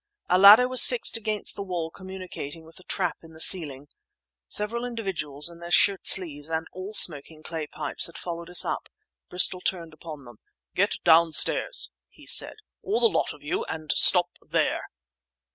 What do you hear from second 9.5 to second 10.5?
turned upon them.